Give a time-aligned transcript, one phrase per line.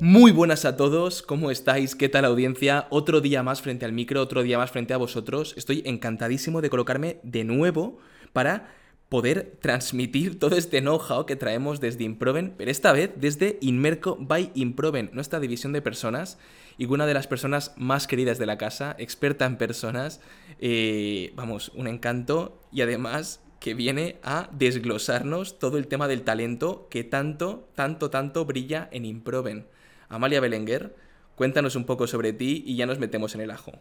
[0.00, 1.94] Muy buenas a todos, ¿cómo estáis?
[1.94, 2.86] ¿Qué tal audiencia?
[2.90, 5.54] Otro día más frente al micro, otro día más frente a vosotros.
[5.56, 7.98] Estoy encantadísimo de colocarme de nuevo
[8.32, 8.74] para
[9.08, 14.52] poder transmitir todo este know-how que traemos desde Improven, pero esta vez desde Inmerco by
[14.54, 16.38] Improven, nuestra división de personas
[16.78, 20.20] y una de las personas más queridas de la casa, experta en personas,
[20.60, 26.88] eh, vamos, un encanto y además que viene a desglosarnos todo el tema del talento
[26.88, 29.66] que tanto, tanto, tanto brilla en Improven.
[30.08, 30.96] Amalia Belenguer,
[31.36, 33.72] cuéntanos un poco sobre ti y ya nos metemos en el ajo.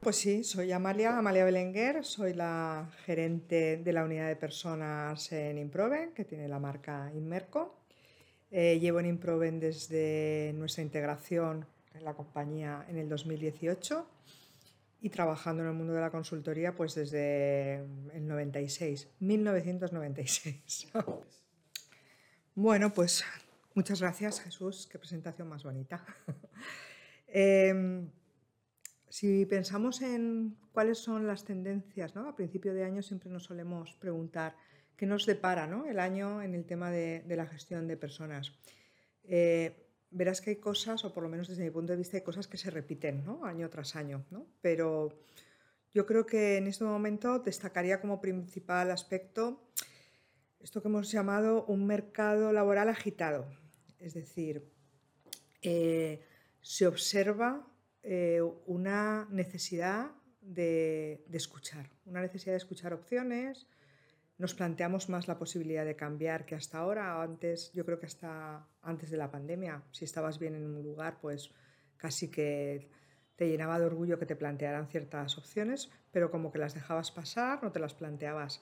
[0.00, 5.58] Pues sí, soy Amalia, Amalia Belenguer, soy la gerente de la unidad de personas en
[5.58, 7.76] Improven, que tiene la marca Inmerco.
[8.50, 14.06] Eh, llevo en Improven desde nuestra integración en la compañía en el 2018
[15.02, 17.74] y trabajando en el mundo de la consultoría pues desde
[18.14, 20.88] el 96, 1996.
[22.54, 23.24] bueno, pues
[23.74, 26.06] muchas gracias Jesús, qué presentación más bonita.
[27.26, 28.06] eh,
[29.08, 32.28] si pensamos en cuáles son las tendencias, ¿no?
[32.28, 34.56] a principio de año siempre nos solemos preguntar
[34.96, 35.84] qué nos depara ¿no?
[35.84, 38.52] el año en el tema de, la gestión de personas.
[39.24, 42.22] Eh, verás que hay cosas, o por lo menos desde mi punto de vista, hay
[42.22, 44.24] cosas que se repiten año tras año,
[44.60, 45.18] pero
[45.92, 49.68] yo creo que en este momento destacaría como principal aspecto
[50.62, 53.46] esto que hemos llamado un mercado laboral agitado.
[53.98, 54.70] Es decir,
[55.60, 56.24] eh,
[56.60, 57.66] se observa
[58.02, 63.66] eh, una necesidad de, escuchar, una necesidad de escuchar opciones.
[64.38, 67.22] Nos planteamos más la posibilidad de cambiar que hasta ahora.
[67.22, 71.18] Antes, yo creo que hasta antes de la pandemia, si estabas bien en un lugar,
[71.20, 71.52] pues
[71.96, 72.88] casi que
[73.36, 77.62] te llenaba de orgullo que te plantearan ciertas opciones, pero como que las dejabas pasar,
[77.62, 78.60] no te las planteabas.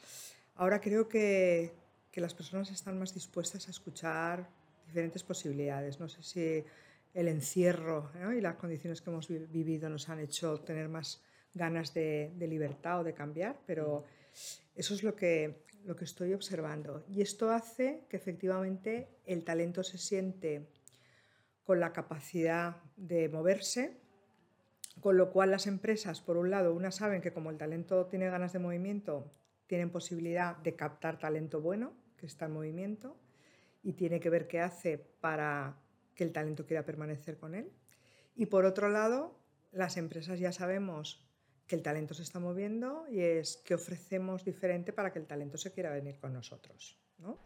[0.55, 1.73] Ahora creo que,
[2.11, 4.49] que las personas están más dispuestas a escuchar
[4.87, 6.01] diferentes posibilidades.
[6.01, 6.65] No sé si
[7.15, 11.23] el encierro y las condiciones que hemos vivido nos han hecho tener más
[11.55, 14.05] ganas de, libertad o de cambiar, pero
[14.75, 17.05] eso es lo que, lo que estoy observando.
[17.09, 20.69] Y esto hace que efectivamente el talento se siente
[21.65, 23.97] con la capacidad de moverse,
[25.01, 28.29] con lo cual las empresas, por un lado, unas saben que como el talento tiene
[28.29, 29.31] ganas de movimiento,
[29.67, 33.17] tienen posibilidad de captar talento bueno, que está en movimiento,
[33.83, 35.77] y tiene que ver qué hace para
[36.15, 37.71] que el talento quiera permanecer con él.
[38.35, 39.39] Y por otro lado,
[39.73, 41.25] las empresas ya sabemos
[41.71, 45.57] que el talento se está moviendo y es que ofrecemos diferente para que el talento
[45.57, 46.99] se quiera venir con nosotros.
[47.19, 47.39] ¿no?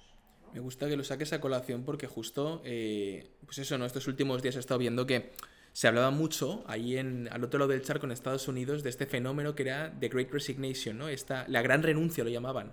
[0.54, 3.84] Me gusta que lo saques a colación porque justo, eh, pues eso, ¿no?
[3.84, 5.32] estos últimos días he estado viendo que
[5.74, 9.04] se hablaba mucho ahí en, al otro lado del charco en Estados Unidos de este
[9.04, 11.08] fenómeno que era The Great Resignation, ¿no?
[11.08, 12.72] Esta, la gran renuncia lo llamaban.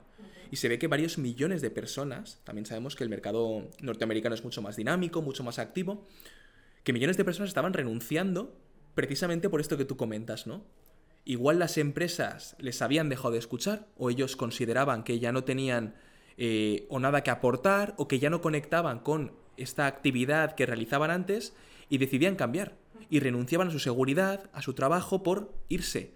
[0.52, 4.44] Y se ve que varios millones de personas, también sabemos que el mercado norteamericano es
[4.46, 6.08] mucho más dinámico, mucho más activo,
[6.86, 8.56] que millones de personas estaban renunciando
[8.96, 10.64] precisamente por esto que tú comentas, ¿no?
[11.24, 15.96] Igual las empresas les habían dejado de escuchar o ellos consideraban que ya no tenían
[16.38, 21.12] eh, o nada que aportar o que ya no conectaban con esta actividad que realizaban
[21.12, 21.54] antes
[21.90, 22.76] y decidían cambiar
[23.10, 26.14] y renunciaban a su seguridad, a su trabajo por irse.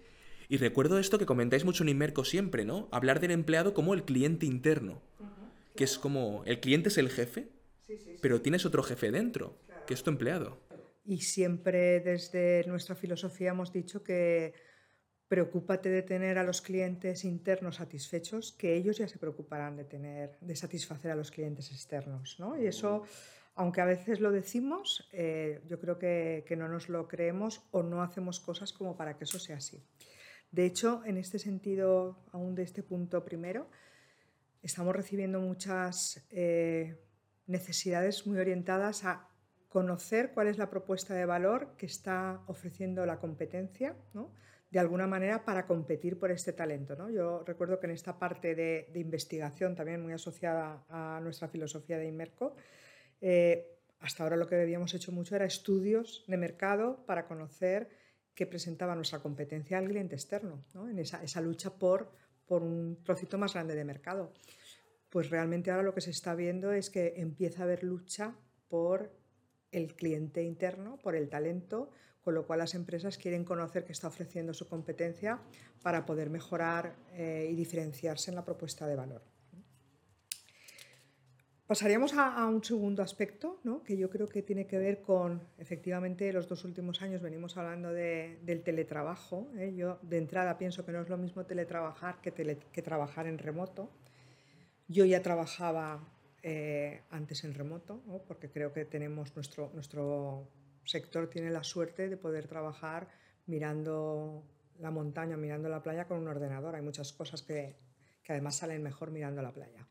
[0.48, 2.88] Y recuerdo esto que comentáis mucho en Inmerco siempre, ¿no?
[2.90, 5.02] Hablar del empleado como el cliente interno,
[5.74, 7.48] que es como, el cliente es el jefe,
[8.22, 10.58] pero tienes otro jefe dentro, que es tu empleado.
[11.04, 14.54] Y siempre desde nuestra filosofía hemos dicho que
[15.28, 20.38] preocúpate de tener a los clientes internos satisfechos, que ellos ya se preocuparán de tener,
[20.40, 22.56] de satisfacer a los clientes externos, ¿no?
[22.60, 23.02] Y eso,
[23.54, 27.82] aunque a veces lo decimos, eh, yo creo que, que no nos lo creemos o
[27.82, 29.82] no hacemos cosas como para que eso sea así.
[30.52, 33.68] De hecho, en este sentido, aún de este punto primero,
[34.62, 36.96] estamos recibiendo muchas eh,
[37.46, 39.28] necesidades muy orientadas a
[39.68, 43.94] conocer cuál es la propuesta de valor que está ofreciendo la competencia,
[44.76, 47.08] de alguna manera para competir por este talento.
[47.08, 52.06] Yo recuerdo que en esta parte de, investigación, también muy asociada a nuestra filosofía de
[52.06, 52.54] Inmerco,
[53.22, 57.88] eh, hasta ahora lo que habíamos hecho mucho era estudios de mercado para conocer
[58.34, 62.12] que presentaba nuestra competencia al cliente externo, en esa, esa, lucha por,
[62.46, 64.34] por un trocito más grande de mercado.
[65.08, 68.34] Pues realmente ahora lo que se está viendo es que empieza a haber lucha
[68.68, 69.10] por
[69.72, 71.90] el cliente interno, por el talento,
[72.22, 75.38] con lo cual las empresas quieren conocer qué está ofreciendo su competencia
[75.82, 79.22] para poder mejorar eh, y diferenciarse en la propuesta de valor.
[81.66, 83.82] Pasaríamos a, un segundo aspecto, ¿no?
[83.82, 87.92] que yo creo que tiene que ver con, efectivamente, los dos últimos años venimos hablando
[87.92, 89.48] del teletrabajo.
[89.56, 89.74] ¿eh?
[89.76, 93.90] Yo de entrada pienso que no es lo mismo teletrabajar que trabajar en remoto.
[94.86, 96.15] Yo ya trabajaba
[96.48, 100.48] eh, antes en remoto, porque creo que tenemos nuestro, nuestro
[100.84, 103.08] sector tiene la suerte de poder trabajar
[103.46, 104.44] mirando
[104.78, 106.76] la montaña, mirando la playa con un ordenador.
[106.76, 107.74] Hay muchas cosas que,
[108.22, 109.88] que además salen mejor mirando la playa.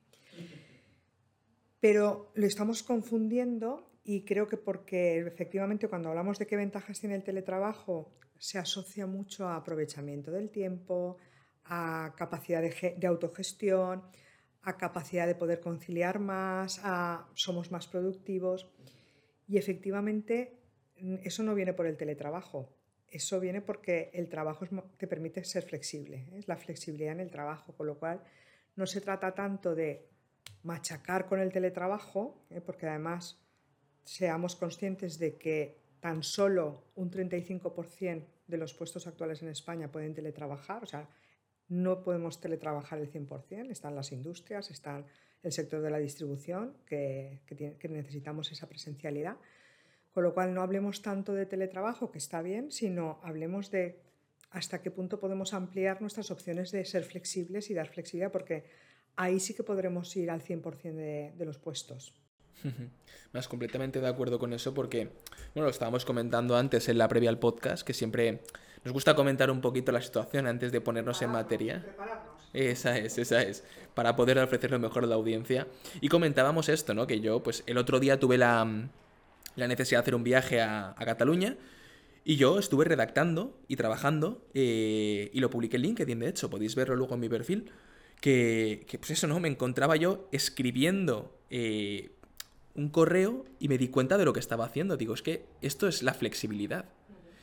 [1.82, 7.16] Pero lo estamos confundiendo y creo que porque efectivamente cuando hablamos de qué ventajas tiene
[7.16, 11.18] el teletrabajo se asocia mucho a aprovechamiento del tiempo,
[11.66, 14.04] a capacidad de, autogestión,
[14.66, 18.68] a capacidad de poder conciliar más, a somos más productivos.
[19.48, 20.58] Y efectivamente
[21.24, 22.70] eso no viene por el teletrabajo,
[23.08, 24.66] eso viene porque el trabajo
[24.98, 28.22] te permite ser flexible, es la flexibilidad en el trabajo, con lo cual
[28.76, 30.10] no se trata tanto de
[30.64, 32.60] machacar con el teletrabajo, ¿eh?
[32.60, 33.40] porque además
[34.04, 40.14] seamos conscientes de que tan solo un 35% de los puestos actuales en España pueden
[40.14, 41.08] teletrabajar, o sea,
[41.68, 45.04] no podemos teletrabajar el 100%, están las industrias, está
[45.44, 49.38] el sector de la distribución, que, que necesitamos esa presencialidad.
[50.14, 54.00] Con lo cual no hablemos tanto de teletrabajo, que está bien, sino hablemos de
[54.50, 58.64] hasta qué punto podemos ampliar nuestras opciones de ser flexibles y dar flexibilidad, porque
[59.18, 62.14] ahí sí que podremos ir al 100% de, de los puestos.
[63.34, 65.10] Más completamente de acuerdo con eso porque,
[65.54, 68.42] bueno, lo estábamos comentando antes en la previa al podcast, que siempre
[68.86, 71.86] nos gusta comentar un poquito la situación antes de ponernos en materia.
[72.54, 75.68] Esa es, esa es, para poder ofrecer lo mejor a la audiencia.
[76.00, 77.06] Y comentábamos esto, ¿no?
[77.06, 78.88] Que yo, pues el otro día tuve la,
[79.58, 81.58] la necesidad de hacer un viaje a, a Cataluña
[82.24, 86.76] y yo estuve redactando y trabajando eh, y lo publiqué en LinkedIn, de hecho, podéis
[86.76, 87.72] verlo luego en mi perfil
[88.20, 89.40] que, pues eso, ¿no?
[89.40, 92.12] Me encontraba yo escribiendo eh,
[92.74, 94.98] un correo y me di cuenta de lo que estaba haciendo.
[94.98, 96.86] Digo, es que esto es la flexibilidad.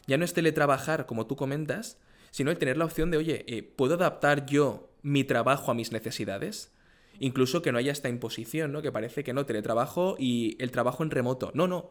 [0.06, 1.98] Ya no es teletrabajar, como tú comentas,
[2.30, 5.92] sino el tener la opción de, oye, eh, ¿puedo adaptar yo mi trabajo a mis
[5.92, 6.72] necesidades?
[7.18, 8.82] Incluso que no haya esta imposición, ¿no?
[8.82, 11.52] Que parece que no, teletrabajo y el trabajo en remoto.
[11.54, 11.90] No, no.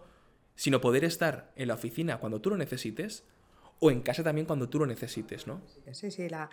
[0.55, 3.23] Sino poder estar en la oficina cuando tú lo necesites
[3.79, 5.61] o en casa también cuando tú lo necesites, ¿no?
[5.91, 6.49] Sí, sí, la,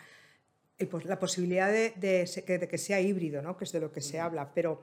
[0.90, 3.56] pues, la posibilidad de, que sea híbrido, ¿no?
[3.56, 4.52] que es de lo que se habla.
[4.54, 4.82] Pero,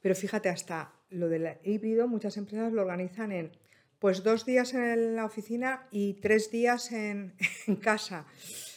[0.00, 3.52] pero fíjate, hasta lo del híbrido, muchas empresas lo organizan en
[3.98, 7.34] pues dos días en la oficina y tres días en,
[7.80, 8.26] casa.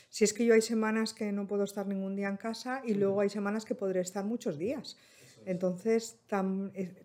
[0.10, 2.94] Si es que yo hay semanas que no puedo estar ningún día en casa y
[2.94, 4.98] luego hay semanas que podré estar muchos días.
[5.46, 6.20] Entonces,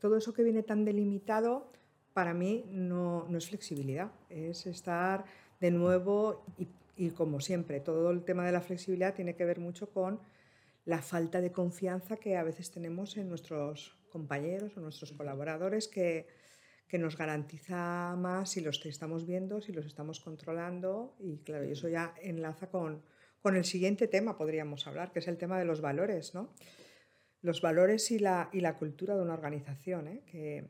[0.01, 1.73] todo eso que viene tan delimitado,
[2.13, 5.25] para mí no, no es flexibilidad, es estar
[5.61, 6.67] de nuevo y
[6.97, 10.19] y como siempre, todo el tema de la flexibilidad tiene que ver mucho con
[10.87, 16.27] la falta de confianza que a veces tenemos en nuestros compañeros o nuestros colaboradores que,
[16.88, 21.88] que nos garantiza más si los estamos viendo, si los estamos controlando y claro, eso
[21.88, 23.03] ya enlaza con,
[23.43, 26.53] con el siguiente tema, podríamos hablar, que es el tema de los valores, ¿no?
[27.43, 30.23] Los valores y la, y la cultura de una organización, ¿eh?
[30.27, 30.65] que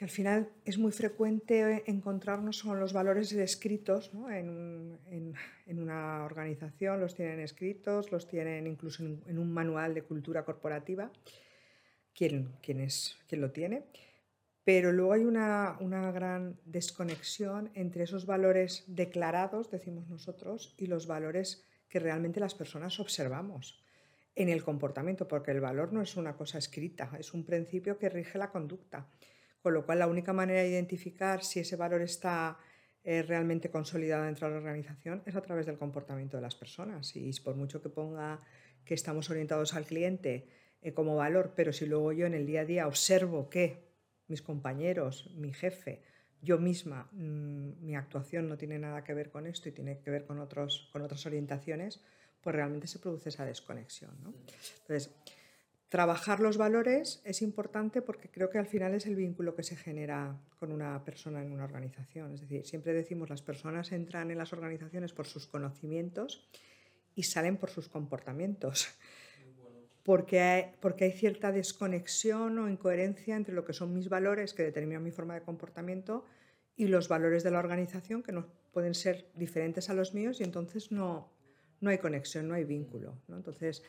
[0.00, 4.98] que al final es muy frecuente encontrarnos con los valores escritos en,
[5.66, 11.12] una organización, los tienen escritos, los tienen incluso en, un manual de cultura corporativa,
[12.14, 12.48] quien,
[12.80, 13.82] es, lo tiene,
[14.64, 21.06] pero luego hay una, una gran desconexión entre esos valores declarados, decimos nosotros, y los
[21.06, 23.82] valores que realmente las personas observamos
[24.36, 28.08] en el comportamiento, porque el valor no es una cosa escrita, es un principio que
[28.08, 29.06] rige la conducta.
[29.62, 32.56] Con lo cual, la única manera de identificar si ese valor está
[33.02, 37.14] eh, realmente consolidado dentro de la organización es a través del comportamiento de las personas.
[37.16, 38.40] Y por mucho que ponga
[38.84, 40.48] que estamos orientados al cliente
[40.80, 43.89] eh, como valor, pero si luego yo en el día a día observo que
[44.30, 46.02] mis compañeros, mi jefe,
[46.40, 50.10] yo misma, mm, mi actuación no tiene nada que ver con esto y tiene que
[50.10, 52.00] ver con, otros, con otras orientaciones,
[52.40, 54.16] pues realmente se produce esa desconexión.
[54.78, 55.14] Entonces,
[55.90, 59.74] Trabajar los valores es importante porque creo que al final es el vínculo que se
[59.74, 62.32] genera con una persona en una organización.
[62.32, 66.48] Es decir, siempre decimos las personas entran en las organizaciones por sus conocimientos
[67.16, 68.88] y salen por sus comportamientos.
[70.02, 74.62] Porque hay, porque hay cierta desconexión o incoherencia entre lo que son mis valores que
[74.62, 76.24] determinan mi forma de comportamiento
[76.76, 80.44] y los valores de la organización que no pueden ser diferentes a los míos y
[80.44, 81.30] entonces no,
[81.80, 83.20] no hay conexión, no hay vínculo.
[83.28, 83.36] ¿no?
[83.36, 83.82] Entonces,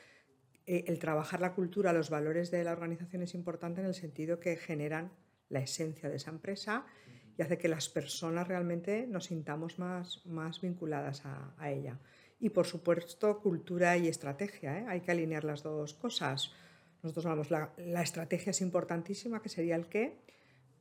[0.66, 4.40] eh, el trabajar la cultura, los valores de la organización es importante en el sentido
[4.40, 5.12] que generan
[5.50, 6.86] la esencia de esa empresa
[7.38, 12.00] y hace que las personas realmente nos sintamos más, más vinculadas a, ella.
[12.42, 14.86] Y por supuesto, cultura y estrategia, ¿eh?
[14.90, 16.52] hay que alinear las dos cosas.
[17.04, 20.18] nosotros hablamos, la, la estrategia es importantísima, que sería el qué,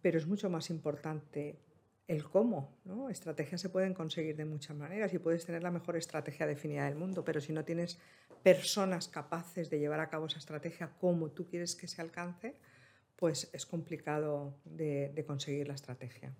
[0.02, 1.60] pero es mucho más importante
[2.08, 2.76] el cómo.
[2.84, 3.08] ¿no?
[3.08, 6.96] Estrategias se pueden conseguir de muchas maneras y puedes tener la mejor estrategia definida del
[6.96, 7.98] mundo, pero si no tienes
[8.42, 12.56] personas capaces de llevar a cabo esa estrategia como tú quieres que se alcance,
[13.14, 16.34] pues es complicado de, conseguir la estrategia.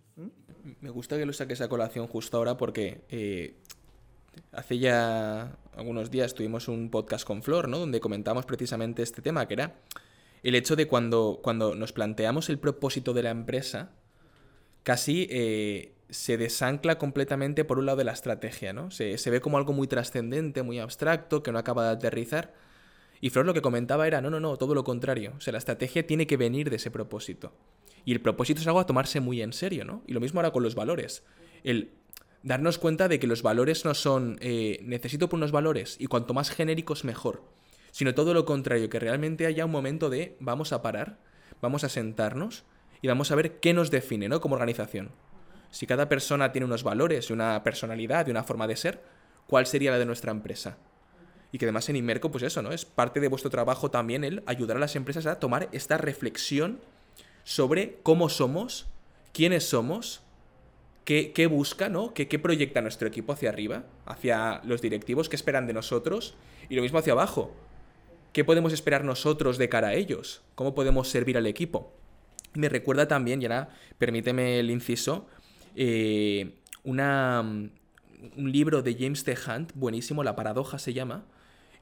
[0.81, 3.59] Me gusta que lo saques a colación justo ahora porque eh,
[4.53, 7.79] hace ya algunos días tuvimos un podcast con Flor, ¿no?
[7.79, 9.77] Donde comentamos precisamente este tema, que era
[10.43, 13.91] el hecho de cuando, cuando nos planteamos el propósito de la empresa,
[14.83, 18.91] casi eh, se desancla completamente por un lado de la estrategia, ¿no?
[18.91, 22.55] Se, se ve como algo muy trascendente, muy abstracto, que no acaba de aterrizar.
[23.21, 25.35] Y Flor lo que comentaba era, no, no, no, todo lo contrario.
[25.37, 27.53] O sea, la estrategia tiene que venir de ese propósito.
[28.05, 30.03] Y el propósito es algo a tomarse muy en serio, ¿no?
[30.07, 31.23] Y lo mismo ahora con los valores.
[31.63, 31.91] El
[32.43, 36.35] darnos cuenta de que los valores no son eh, necesito por unos valores y cuanto
[36.35, 37.43] más genéricos mejor,
[37.91, 41.19] sino todo lo contrario, que realmente haya un momento de vamos a parar,
[41.61, 42.65] vamos a sentarnos
[43.03, 44.41] y vamos a ver qué nos define, ¿no?
[44.41, 45.11] Como organización.
[45.71, 49.03] Si cada persona tiene unos valores una personalidad y una forma de ser,
[49.47, 50.79] ¿cuál sería la de nuestra empresa?
[51.53, 52.73] Y que además en Inmerco, pues eso, ¿no?
[52.73, 56.81] Es parte de vuestro trabajo también el ayudar a las empresas a tomar esta reflexión
[57.45, 58.87] sobre cómo somos,
[59.33, 60.23] quiénes somos,
[61.05, 62.15] qué, busca, ¿no?
[62.15, 66.35] ¿Qué, ¿Qué proyecta nuestro equipo hacia arriba, hacia los directivos, qué esperan de nosotros,
[66.69, 67.55] y lo mismo hacia abajo.
[68.33, 70.43] ¿Qué podemos esperar nosotros de cara a ellos?
[70.55, 71.93] ¿Cómo podemos servir al equipo?
[72.55, 73.47] Me recuerda también, y
[73.99, 75.27] permíteme el inciso,
[75.75, 76.55] eh,
[76.85, 79.35] una, un libro de James T.
[79.47, 81.25] Hunt, buenísimo, La paradoja se llama,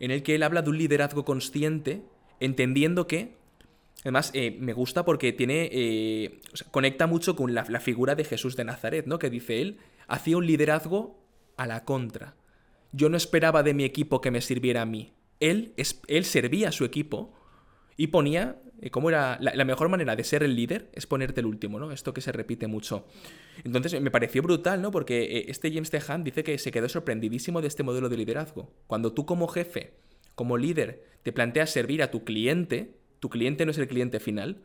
[0.01, 2.03] en el que él habla de un liderazgo consciente,
[2.41, 3.35] entendiendo que,
[4.03, 6.41] además, eh, me gusta porque tiene, eh,
[6.71, 9.19] conecta mucho con la, figura de Jesús de Nazaret, ¿no?
[9.19, 11.19] Que dice él, hacía un liderazgo
[11.57, 12.37] a la contra.
[12.93, 15.13] Yo no esperaba de mi equipo que me sirviera a mí.
[15.41, 17.35] Él, es, él servía a su equipo
[17.97, 19.39] y ponía, eh, ¿cómo era?
[19.41, 21.91] La, mejor manera de ser el líder es ponerte el último, ¿no?
[21.91, 23.07] Esto que se repite mucho.
[23.65, 24.91] Entonces me pareció brutal, ¿no?
[24.91, 28.73] Porque este James Tehan dice que se quedó sorprendidísimo de este modelo de liderazgo.
[28.87, 29.95] Cuando tú como jefe,
[30.35, 34.63] como líder, te planteas servir a tu cliente, tu cliente no es el cliente final,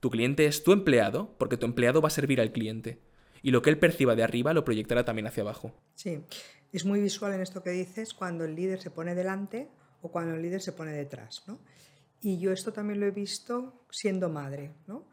[0.00, 2.98] tu cliente es tu empleado, porque tu empleado va a servir al cliente.
[3.42, 5.74] Y lo que él perciba de arriba lo proyectará también hacia abajo.
[5.94, 6.20] Sí,
[6.72, 9.68] es muy visual en esto que dices cuando el líder se pone delante
[10.00, 11.60] o cuando el líder se pone detrás, ¿no?
[12.22, 14.70] Y yo esto también lo he visto siendo madre.
[14.86, 15.04] ¿no?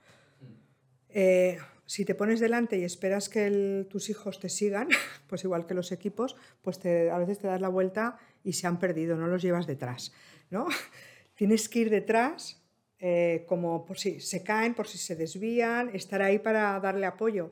[1.09, 4.87] Eh, si te pones delante y esperas que tus hijos te sigan,
[5.27, 8.79] pues igual que los equipos, pues a veces te das la vuelta y se han
[8.79, 10.13] perdido, no los llevas detrás.
[10.51, 10.67] ¿no?
[11.35, 12.58] Tienes que ir detrás
[12.99, 17.51] eh, como por si se caen, por si se desvían, estar ahí para darle apoyo.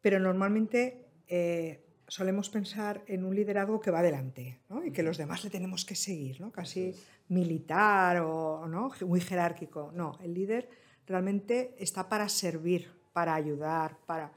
[0.00, 4.84] Pero normalmente eh, solemos pensar en un liderazgo que va adelante ¿no?
[4.84, 6.50] y que los demás le tenemos que seguir, ¿no?
[6.50, 6.94] casi
[7.28, 8.90] militar o ¿no?
[9.06, 9.92] muy jerárquico.
[9.94, 10.68] No, el líder
[11.06, 14.32] realmente está para servir, para ayudar, para...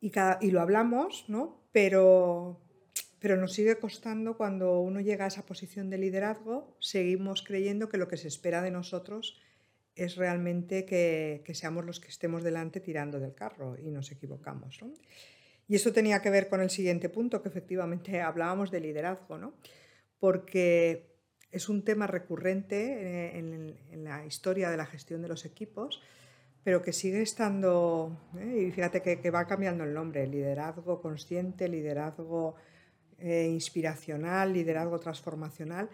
[0.00, 0.38] Y, cada...
[0.40, 1.58] y lo hablamos, ¿no?
[1.72, 2.58] pero,
[3.20, 7.98] pero nos sigue costando cuando uno llega a esa posición de liderazgo, seguimos creyendo que
[7.98, 9.40] lo que se espera de nosotros
[9.94, 14.78] es realmente que, seamos los que estemos delante tirando del carro y nos equivocamos.
[15.66, 19.54] Y eso tenía que ver con el siguiente punto, que efectivamente hablábamos de liderazgo, ¿no?
[20.18, 21.16] porque
[21.50, 26.02] es un tema recurrente eh, en, la historia de la gestión de los equipos,
[26.64, 28.66] pero que sigue estando, ¿eh?
[28.68, 32.56] y fíjate que, va cambiando el nombre, liderazgo consciente, liderazgo
[33.18, 35.88] eh, inspiracional, liderazgo transformacional.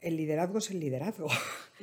[0.00, 1.28] El liderazgo es el liderazgo.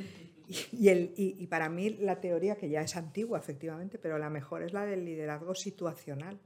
[0.47, 4.63] y, el, y para mí la teoría, que ya es antigua efectivamente, pero la mejor
[4.63, 6.39] es la del liderazgo situacional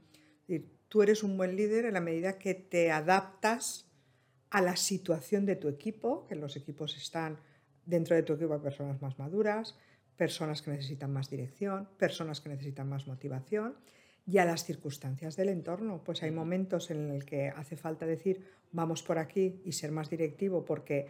[0.94, 3.90] tú eres un buen líder en la medida que te adaptas
[4.50, 7.40] a la situación de tu equipo, que los equipos están
[7.84, 9.76] dentro de tu equipo personas más maduras,
[10.16, 13.74] personas que necesitan más dirección, personas que necesitan más motivación
[14.26, 16.02] y a las circunstancias del entorno.
[16.04, 20.10] Pues hay momentos en el que hace falta decir vamos por aquí y ser más
[20.10, 21.06] directivo porque,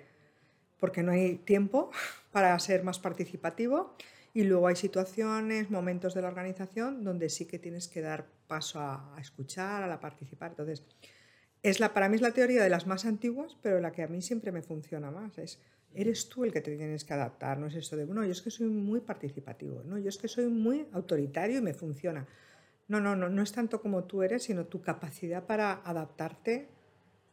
[0.78, 1.90] porque no hay tiempo
[2.32, 3.94] para ser más participativo
[4.34, 8.80] y luego hay situaciones, momentos de la organización donde sí que tienes que dar paso
[8.80, 10.50] a, escuchar, a participar.
[10.50, 10.82] Entonces,
[11.62, 14.08] es la, para mí es la teoría de las más antiguas, pero la que a
[14.08, 15.38] mí siempre me funciona más.
[15.38, 15.60] Es,
[15.94, 18.42] eres tú el que te tienes que adaptar, no es esto de, bueno, yo es
[18.42, 22.26] que soy muy participativo, no, yo es que soy muy autoritario y me funciona.
[22.88, 26.68] No, no, no, no es tanto como tú eres, sino tu capacidad para adaptarte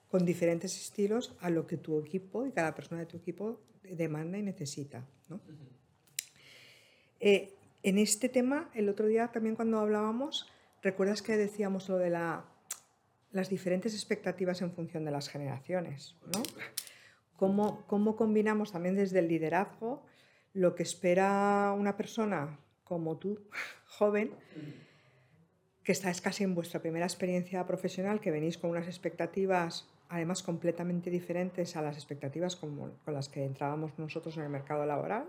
[0.09, 4.37] con diferentes estilos a lo que tu equipo y cada persona de tu equipo demanda
[4.37, 5.05] y necesita.
[5.29, 5.39] ¿no?
[7.19, 7.53] Eh,
[7.83, 10.49] en este tema, el otro día también cuando hablábamos,
[10.81, 12.45] ¿recuerdas que decíamos lo de la,
[13.31, 16.15] las diferentes expectativas en función de las generaciones?
[16.33, 16.43] ¿no?
[17.37, 20.03] cómo, cómo combinamos también desde el liderazgo
[20.53, 23.39] lo que espera una persona como tú,
[23.85, 24.31] joven,
[25.91, 31.09] que estáis casi en vuestra primera experiencia profesional, que venís con unas expectativas además completamente
[31.09, 35.25] diferentes a las expectativas con, con las que entrábamos nosotros en el mercado laboral,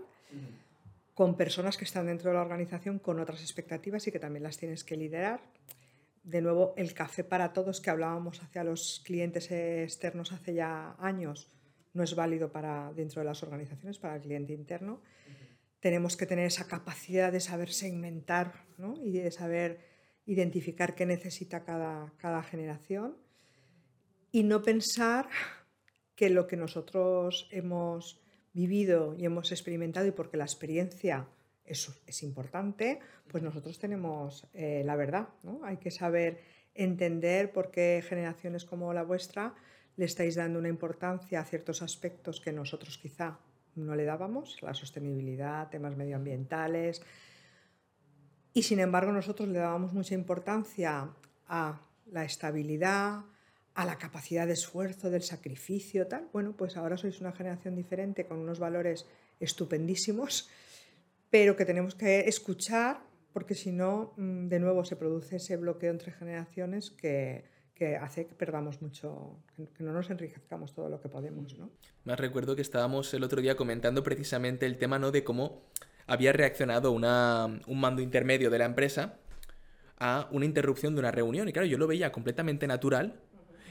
[1.13, 4.55] con personas que están dentro de la organización con otras expectativas y que también las
[4.55, 5.41] tienes que liderar.
[6.23, 11.51] De nuevo, el café para todos que hablábamos hacia los clientes externos hace ya años
[11.91, 15.01] no es válido para dentro de las organizaciones, para el cliente interno.
[15.81, 18.95] Tenemos que tener esa capacidad de saber segmentar ¿no?
[19.03, 19.92] y de saber
[20.25, 23.17] identificar qué necesita cada, cada generación
[24.31, 25.27] y no pensar
[26.15, 28.21] que lo que nosotros hemos
[28.53, 31.27] vivido y hemos experimentado y porque la experiencia
[31.65, 35.29] es, es importante, pues nosotros tenemos eh, la verdad.
[35.43, 35.61] ¿no?
[35.63, 36.41] Hay que saber
[36.75, 39.53] entender por qué generaciones como la vuestra
[39.95, 43.39] le estáis dando una importancia a ciertos aspectos que nosotros quizá
[43.75, 47.01] no le dábamos, la sostenibilidad, temas medioambientales.
[48.53, 51.09] Y sin embargo nosotros le dábamos mucha importancia
[51.47, 51.81] a
[52.11, 53.21] la estabilidad,
[53.73, 56.29] a la capacidad de esfuerzo, del sacrificio, tal.
[56.31, 59.07] Bueno, pues ahora sois una generación diferente con unos valores
[59.39, 60.49] estupendísimos,
[61.29, 63.01] pero que tenemos que escuchar
[63.33, 68.27] porque si no, mm, de nuevo se produce ese bloqueo entre generaciones que, que hace
[68.27, 69.39] que perdamos mucho,
[69.75, 71.57] que no nos enriquezcamos todo lo que podemos.
[71.57, 71.71] ¿no?
[72.05, 75.11] Más recuerdo que estábamos el otro día comentando precisamente el tema ¿no?
[75.11, 75.63] de cómo
[76.07, 79.17] había reaccionado una, un mando intermedio de la empresa
[79.99, 81.47] a una interrupción de una reunión.
[81.47, 83.21] Y claro, yo lo veía completamente natural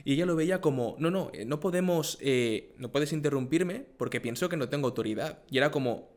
[0.04, 4.20] y ella lo veía como, no, no, eh, no podemos, eh, no puedes interrumpirme porque
[4.20, 5.40] pienso que no tengo autoridad.
[5.50, 6.10] Y era como,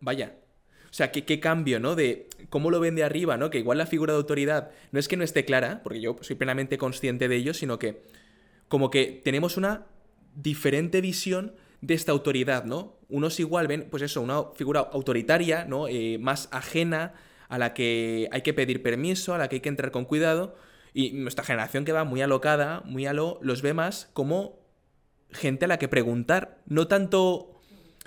[0.00, 0.36] vaya.
[0.90, 1.94] O sea, ¿qué, qué cambio, ¿no?
[1.94, 3.50] De cómo lo ven de arriba, ¿no?
[3.50, 6.36] Que igual la figura de autoridad no es que no esté clara, porque yo soy
[6.36, 8.02] plenamente consciente de ello, sino que
[8.68, 9.86] como que tenemos una
[10.34, 12.97] diferente visión de esta autoridad, ¿no?
[13.08, 15.88] Unos igual ven, pues eso, una figura autoritaria, ¿no?
[15.88, 17.14] Eh, más ajena,
[17.48, 20.56] a la que hay que pedir permiso, a la que hay que entrar con cuidado,
[20.92, 24.58] y nuestra generación que va muy alocada, muy a lo, los ve más como
[25.30, 27.60] gente a la que preguntar, no tanto,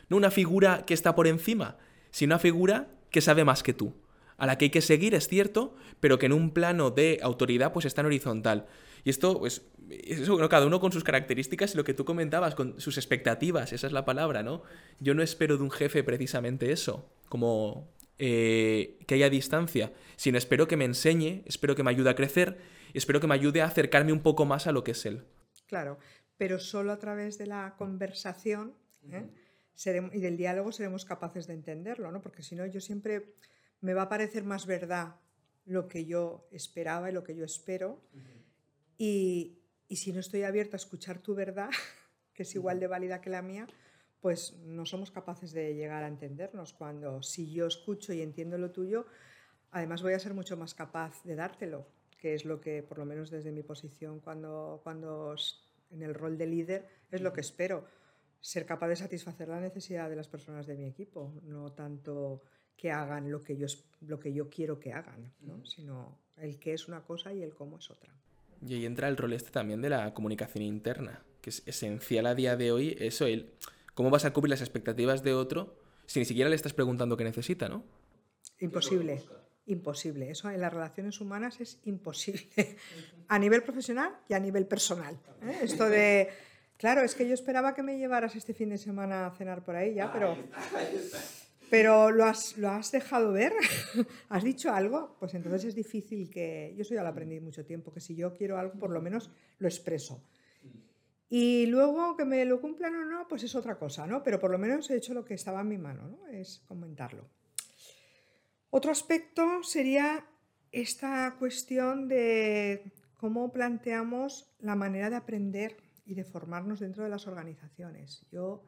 [0.10, 1.78] no una figura que está por encima,
[2.12, 3.96] sino una figura que sabe más que tú,
[4.38, 7.74] a la que hay que seguir, es cierto, pero que en un plano de autoridad
[7.74, 8.66] pues está en horizontal.
[9.04, 12.80] Y esto, pues, eso, cada uno con sus características y lo que tú comentabas, con
[12.80, 14.64] sus expectativas, esa es la palabra, ¿no?
[15.00, 20.68] Yo no espero de un jefe precisamente eso, como eh, que haya distancia, sino espero
[20.68, 22.60] que me enseñe, espero que me ayude a crecer,
[22.94, 25.26] espero que me ayude a acercarme un poco más a lo que es él.
[25.68, 25.98] Claro,
[26.38, 28.74] pero solo a través de la conversación
[29.10, 29.28] ¿eh?
[29.74, 32.22] seremos, y del diálogo seremos capaces de entenderlo, ¿no?
[32.22, 33.34] Porque si no, yo siempre
[33.80, 35.16] me va a parecer más verdad
[35.66, 38.02] lo que yo esperaba y lo que yo espero.
[39.04, 41.72] Y, y si no estoy abierta a escuchar tu verdad,
[42.36, 43.66] que es igual de válida que la mía,
[44.20, 46.72] pues no somos capaces de llegar a entendernos.
[46.74, 49.08] Cuando si yo escucho y entiendo lo tuyo,
[49.72, 51.88] además voy a ser mucho más capaz de dártelo,
[52.20, 55.36] que es lo que, por lo menos desde mi posición, cuando, cuando
[55.90, 57.88] en el rol de líder, es lo que espero.
[58.40, 62.44] Ser capaz de satisfacer la necesidad de las personas de mi equipo, no tanto
[62.78, 63.66] que hagan lo que yo,
[64.02, 65.66] lo que yo quiero que hagan, ¿no?
[65.66, 68.14] sino el qué es una cosa y el cómo es otra.
[68.66, 72.36] Y ahí entra el rol este también de la comunicación interna, que es esencial a
[72.36, 73.52] día de hoy, eso, el
[73.94, 77.24] ¿Cómo vas a cubrir las expectativas de otro si ni siquiera le estás preguntando qué
[77.24, 77.84] necesita, no?
[78.60, 79.22] Imposible,
[79.66, 80.30] imposible.
[80.30, 82.78] Eso en las relaciones humanas es imposible.
[83.28, 85.18] A nivel profesional y a nivel personal.
[85.42, 85.60] ¿eh?
[85.62, 86.30] Esto de,
[86.78, 89.76] claro, es que yo esperaba que me llevaras este fin de semana a cenar por
[89.76, 90.38] ahí ya, pero...
[91.72, 93.54] Pero lo has, lo has dejado ver,
[94.30, 96.76] has dicho algo, pues entonces es difícil que...
[96.78, 99.32] Yo soy ya lo aprendí mucho tiempo, que si yo quiero algo, por lo menos
[99.58, 100.22] lo expreso.
[101.30, 104.22] Y luego que me lo cumplan o no, pues es otra cosa, ¿no?
[104.22, 106.28] Pero por lo menos he hecho lo que estaba en mi mano, ¿no?
[106.28, 107.30] Es comentarlo.
[108.70, 110.26] Otro aspecto sería
[110.74, 117.28] esta cuestión de cómo planteamos la manera de aprender y de formarnos dentro de las
[117.28, 118.26] organizaciones.
[118.30, 118.62] Yo,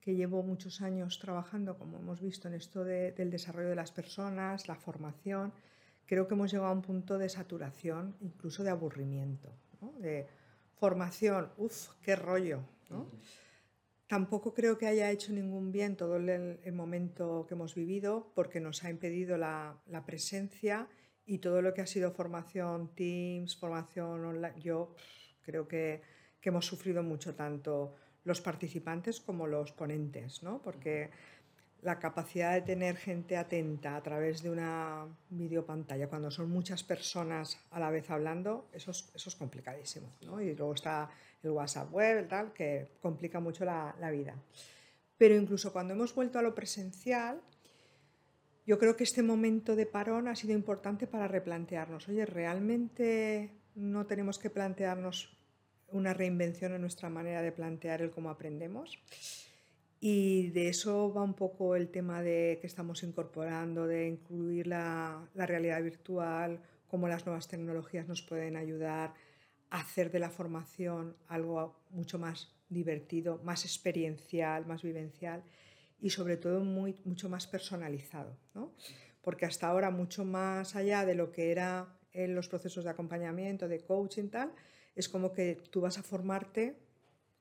[0.00, 4.68] que llevo muchos años trabajando, como hemos visto, en esto del desarrollo de las personas,
[4.68, 5.52] la formación,
[6.06, 9.92] creo que hemos llegado a un punto de saturación, incluso de aburrimiento, ¿no?
[9.98, 10.26] de,
[10.80, 12.62] Formación, uff, qué rollo.
[14.06, 18.82] Tampoco creo que haya hecho ningún bien todo el, momento que hemos vivido porque nos
[18.82, 20.88] ha impedido la, presencia
[21.26, 24.58] y todo lo que ha sido formación Teams, formación online.
[24.58, 24.94] Yo
[25.42, 26.00] creo que,
[26.40, 30.60] que hemos sufrido mucho tanto los participantes como los ponentes, ¿no?
[30.62, 31.10] porque
[31.82, 37.58] la capacidad de tener gente atenta a través de una videopantalla, cuando son muchas personas
[37.70, 40.08] a la vez hablando, eso es, eso es complicadísimo.
[40.26, 40.40] ¿no?
[40.42, 41.08] Y luego está
[41.42, 44.34] el WhatsApp web, tal, que complica mucho la, la vida.
[45.16, 47.40] Pero incluso cuando hemos vuelto a lo presencial,
[48.66, 54.06] yo creo que este momento de parón ha sido importante para replantearnos, oye, ¿realmente no
[54.06, 55.36] tenemos que plantearnos
[55.92, 58.98] una reinvención en nuestra manera de plantear el cómo aprendemos?
[60.00, 65.28] Y de eso va un poco el tema de que estamos incorporando, de incluir la,
[65.34, 69.14] la realidad virtual, cómo las nuevas tecnologías nos pueden ayudar
[69.70, 75.42] a hacer de la formación algo mucho más divertido, más experiencial, más vivencial
[76.00, 78.36] y sobre todo mucho más personalizado.
[78.54, 78.72] ¿no?
[79.22, 83.68] Porque hasta ahora, mucho más allá de lo que era en los procesos de acompañamiento,
[83.68, 84.52] de coaching, tal,
[84.94, 86.76] es como que tú vas a formarte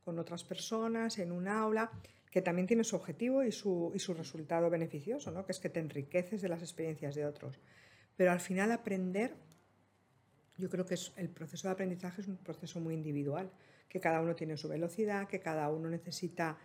[0.04, 1.92] con otras personas en un aula
[2.32, 5.46] que también tiene su objetivo y su, y su resultado beneficioso, ¿no?
[5.46, 7.60] que es que te enriqueces de las experiencias de otros.
[8.16, 9.34] Pero al final aprender,
[10.58, 13.52] yo creo que es, el proceso de aprendizaje es un proceso muy individual,
[13.88, 16.58] que cada uno tiene su velocidad, que cada uno necesita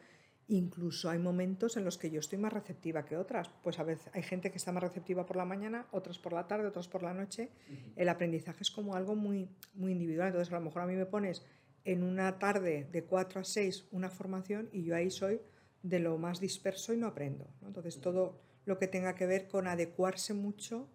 [0.49, 3.49] Incluso hay momentos en los que yo estoy más receptiva que otras.
[3.63, 6.47] Pues a veces hay gente que está más receptiva por la mañana, otras por la
[6.47, 7.51] tarde, otras por la noche.
[7.97, 10.29] El aprendizaje es como algo muy, muy individual.
[10.29, 11.43] Entonces a lo mejor a mí me pones
[11.85, 15.41] en una tarde de 4 a 6 una formación y yo ahí soy
[15.83, 17.47] de lo más disperso y no aprendo.
[17.65, 20.89] Entonces todo lo que tenga que ver con adecuarse mucho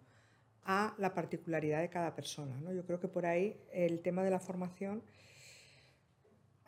[0.64, 2.60] a la particularidad de cada persona.
[2.60, 2.72] ¿no?
[2.72, 5.02] Yo creo que por ahí el tema de la formación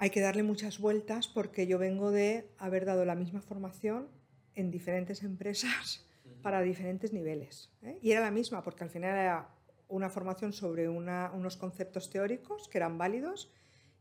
[0.02, 4.08] hay que darle muchas vueltas porque yo vengo de haber dado la misma formación
[4.56, 6.04] en diferentes empresas
[6.42, 7.70] para diferentes niveles.
[7.82, 8.00] ¿eh?
[8.02, 9.48] Y era la misma porque al final era
[9.86, 13.52] una formación sobre unos conceptos teóricos que eran válidos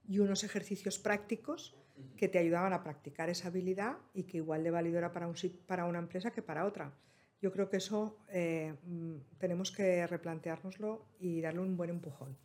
[0.07, 1.77] y unos ejercicios prácticos
[2.17, 5.35] que te ayudaban a practicar esa habilidad y que igual de válido era para, un,
[5.67, 6.91] para una empresa que para otra.
[7.43, 12.35] Yo creo que eso eh, mm, tenemos que replanteárnoslo y darle un buen empujón.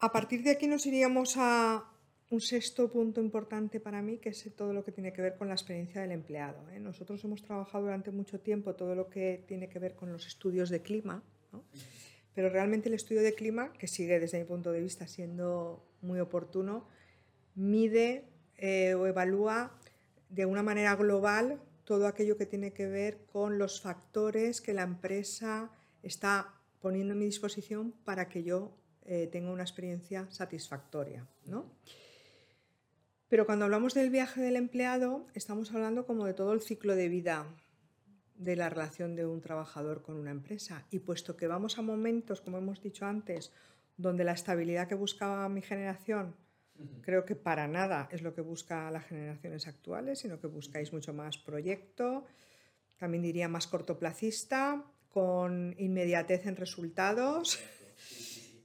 [0.00, 1.84] A partir de aquí nos iríamos a
[2.30, 5.48] un sexto punto importante para mí, que es todo lo que tiene que ver con
[5.48, 6.68] la experiencia del empleado.
[6.70, 6.78] ¿eh?
[6.78, 10.70] Nosotros hemos trabajado durante mucho tiempo todo lo que tiene que ver con los estudios
[10.70, 11.24] de clima,
[12.32, 16.20] pero realmente el estudio de clima, que sigue desde mi punto de vista siendo muy
[16.20, 16.86] oportuno,
[17.56, 18.24] mide
[18.56, 19.76] eh, o evalúa
[20.28, 24.82] de una manera global todo aquello que tiene que ver con los factores que la
[24.82, 25.72] empresa
[26.04, 28.78] está poniendo a mi disposición para que yo
[29.10, 31.26] eh, tenga una experiencia satisfactoria.
[31.46, 31.64] ¿no?
[33.28, 37.08] Pero cuando hablamos del viaje del empleado, estamos hablando como de todo el ciclo de
[37.08, 37.46] vida
[38.36, 40.84] de la relación de un trabajador con una empresa.
[40.90, 43.50] Y puesto que vamos a momentos, como hemos dicho antes,
[43.96, 46.36] donde la estabilidad que buscaba mi generación,
[47.00, 51.14] creo que para nada es lo que busca las generaciones actuales, sino que buscáis mucho
[51.14, 52.26] más proyecto,
[52.98, 57.58] también diría más cortoplacista, con inmediatez en resultados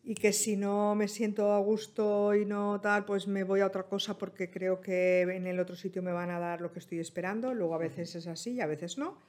[0.05, 3.67] y que si no me siento a gusto y no tal, pues me voy a
[3.67, 6.79] otra cosa porque creo que en el otro sitio me van a dar lo que
[6.79, 7.53] estoy esperando.
[7.53, 9.21] Luego a veces es así y a veces no.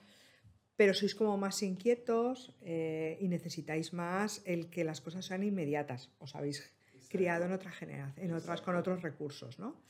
[0.76, 6.10] Pero sois como más inquietos eh, y necesitáis más el que las cosas sean inmediatas.
[6.18, 6.68] Os habéis
[7.08, 9.80] criado en otra generación, en otras con otros recursos, ¿no?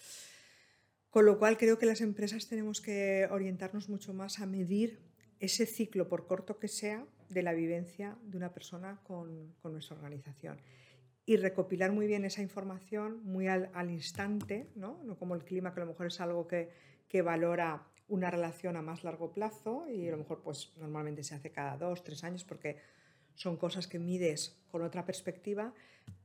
[1.09, 5.01] Con lo cual creo que las empresas tenemos que orientarnos mucho más a medir
[5.40, 10.58] ese ciclo, por corto que sea, de la vivencia de una persona con, nuestra organización.
[11.26, 15.00] Y recopilar muy bien esa información muy al, instante, ¿no?
[15.04, 15.16] ¿no?
[15.16, 16.70] como el clima, que a lo mejor es algo que,
[17.08, 21.34] que, valora una relación a más largo plazo y a lo mejor pues normalmente se
[21.34, 22.76] hace cada dos, tres años porque
[23.34, 25.72] son cosas que mides con otra perspectiva,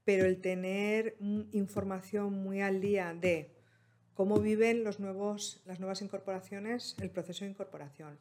[0.04, 1.16] pero el tener
[1.52, 3.56] información muy al día de
[4.14, 8.18] cómo viven los nuevos, las nuevas incorporaciones, el proceso de incorporación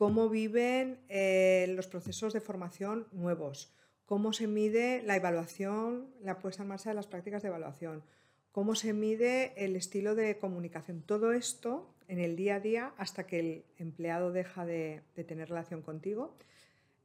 [0.00, 3.70] cómo viven eh, los procesos de formación nuevos,
[4.06, 8.02] cómo se mide la evaluación, la puesta en marcha de las prácticas de evaluación,
[8.50, 11.02] cómo se mide el estilo de comunicación.
[11.02, 15.82] Todo esto en el día a día hasta que el empleado deja de, tener relación
[15.82, 16.34] contigo,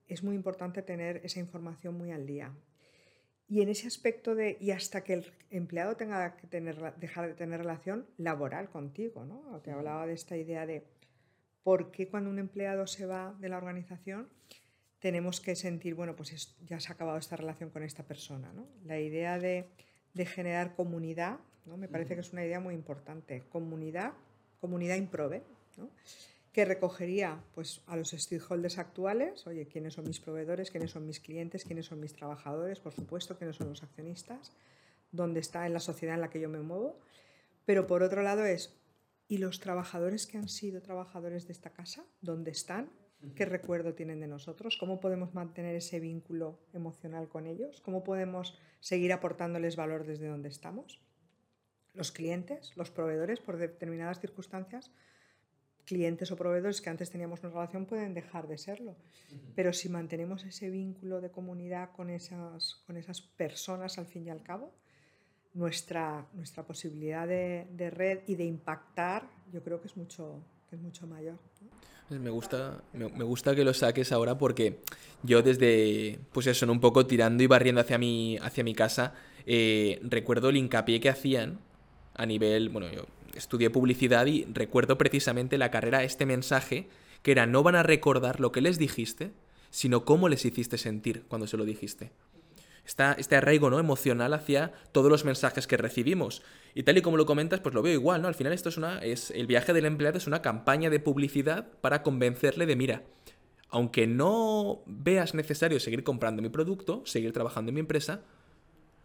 [0.08, 2.54] es muy importante tener esa información muy al día.
[3.50, 7.34] Y en ese aspecto de, y hasta que el empleado tenga que tener, dejar de
[7.34, 9.60] tener relación laboral contigo, ¿no?
[9.66, 10.95] Te hablaba de esta idea de
[11.66, 14.30] porque cuando un empleado se va de la organización
[15.00, 18.54] tenemos que sentir, bueno, pues ya se ha acabado esta relación con esta persona.
[18.54, 18.68] ¿no?
[18.86, 19.66] La idea de,
[20.26, 21.76] generar comunidad, ¿no?
[21.76, 23.42] me parece que es una idea muy importante.
[23.50, 24.14] Comunidad,
[24.62, 25.42] comunidad improve,
[25.78, 25.90] ¿no?
[26.54, 31.20] que recogería pues, a los stakeholders actuales, oye, quiénes son mis proveedores, quiénes son mis
[31.20, 34.52] clientes, quiénes son mis trabajadores, por supuesto, quiénes son los accionistas,
[35.12, 37.00] dónde está en la sociedad en la que yo me muevo.
[37.66, 38.78] Pero por otro lado es
[39.28, 42.92] ¿Y los trabajadores que han sido trabajadores de esta casa, dónde están?
[43.34, 48.58] qué recuerdo tienen de nosotros, cómo podemos mantener ese vínculo emocional con ellos, cómo podemos
[48.80, 51.02] seguir aportándoles valor desde donde estamos.
[51.94, 54.92] Los clientes, los proveedores, por determinadas circunstancias,
[55.86, 58.98] clientes o proveedores que antes teníamos una relación pueden dejar de serlo.
[59.56, 64.30] Pero si mantenemos ese vínculo de comunidad con esas, con esas personas al fin y
[64.30, 64.74] al cabo,
[65.56, 70.76] nuestra, nuestra posibilidad de, de red y de impactar yo creo que es mucho, que
[70.76, 71.38] es mucho mayor.
[72.10, 74.80] Me gusta, me, gusta que lo saques ahora porque
[75.24, 79.16] yo desde, pues eso, un poco tirando y barriendo hacia mi, hacia mi casa,
[79.48, 81.60] eh, recuerdo el hincapié que hacían
[82.14, 86.88] a nivel, bueno, yo estudié publicidad y recuerdo precisamente la carrera este mensaje
[87.24, 89.32] que era no van a recordar lo que les dijiste,
[89.72, 92.12] sino cómo les hiciste sentir cuando se lo dijiste.
[92.86, 93.80] Está este arraigo ¿no?
[93.80, 96.44] emocional hacia todos los mensajes que recibimos.
[96.74, 98.28] Y tal y como lo comentas, pues lo veo igual, ¿no?
[98.28, 99.00] Al final esto es una.
[99.00, 103.04] Es, el viaje del empleado es una campaña de publicidad para convencerle de, mira,
[103.70, 108.22] aunque no veas necesario seguir comprando mi producto, seguir trabajando en mi empresa,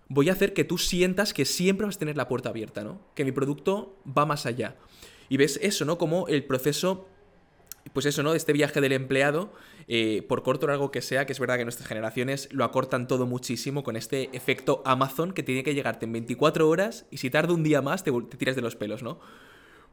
[0.08, 3.00] voy a hacer que tú sientas que siempre vas a tener la puerta abierta, ¿no?
[3.14, 4.76] Que mi producto va más allá.
[5.28, 5.96] Y ves eso, ¿no?
[5.96, 7.08] Como el proceso,
[7.92, 8.32] pues eso, ¿no?
[8.32, 9.52] De este viaje del empleado,
[9.88, 13.08] eh, por corto o largo que sea, que es verdad que nuestras generaciones lo acortan
[13.08, 17.30] todo muchísimo con este efecto Amazon que tiene que llegarte en 24 horas y si
[17.30, 19.18] tarda un día más te, te tiras de los pelos, ¿no?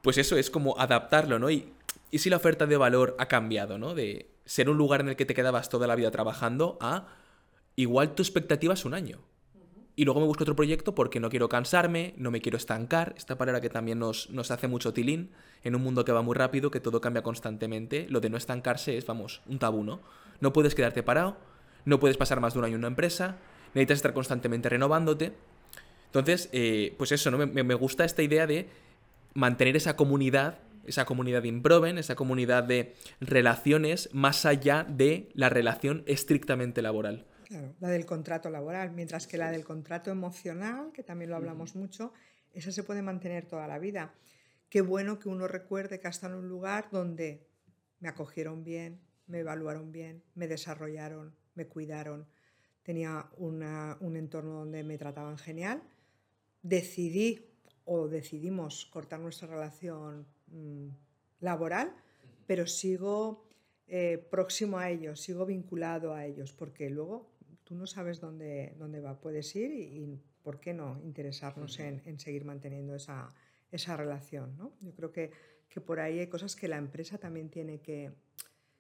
[0.02, 1.50] Pues eso es como adaptarlo, ¿no?
[1.50, 1.72] Y,
[2.12, 3.96] y si la oferta de valor ha cambiado, ¿no?
[3.96, 7.08] De ser un lugar en el que te quedabas toda la vida trabajando a
[7.76, 9.20] igual tu expectativa es un año
[9.98, 13.36] y luego me busco otro proyecto porque no quiero cansarme, no me quiero estancar, esta
[13.36, 15.32] palabra que también nos, nos hace mucho tilín
[15.64, 18.96] en un mundo que va muy rápido, que todo cambia constantemente, lo de no estancarse
[18.96, 20.00] es, vamos, un tabú, ¿no?
[20.40, 21.38] No puedes quedarte parado,
[21.84, 23.38] no puedes pasar más de un año en una empresa,
[23.74, 25.34] necesitas estar constantemente renovándote.
[26.06, 27.40] Entonces, eh, pues eso, ¿no?
[27.40, 28.70] Me, me, gusta esta idea de
[29.34, 35.50] mantener esa comunidad, esa comunidad de improven, esa comunidad de relaciones más allá de la
[35.50, 37.26] relación estrictamente laboral.
[37.48, 41.78] Claro, la del contrato laboral, mientras que la del contrato emocional, que también lo hablamos
[41.78, 42.12] mucho,
[42.54, 44.14] esa se puede mantener toda la vida.
[44.70, 47.48] Qué bueno que uno recuerde que ha estado en un lugar donde
[48.02, 52.28] me acogieron bien, me evaluaron bien, me desarrollaron, me cuidaron,
[52.84, 55.82] tenía un entorno donde me trataban genial.
[56.64, 57.46] Decidí
[57.86, 60.90] o decidimos cortar nuestra relación mm,
[61.40, 61.96] laboral,
[62.46, 63.48] pero sigo
[63.88, 67.37] eh, próximo a ellos, sigo vinculado a ellos, porque luego
[67.68, 72.18] tú no sabes dónde, dónde va, puedes ir y, por qué no interesarnos en, en
[72.22, 73.28] seguir manteniendo esa,
[73.70, 74.56] esa relación.
[74.58, 74.72] ¿no?
[74.80, 75.32] Yo creo que,
[75.68, 78.14] que, por ahí hay cosas que la empresa también tiene que,